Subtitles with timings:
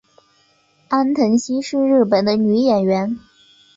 [0.87, 3.19] 安藤希是日本的女演员。